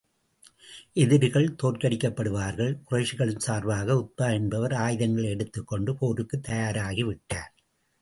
[0.93, 7.53] எதிரிகள் தோற்கடிக்கப்படுவார்கள் குறைஷிகளின் சார்பாக உத்பா என்பவர் ஆயுதங்களை எடுத்துக் கொண்டு போருக்குத் தயாராகி விட்டார்.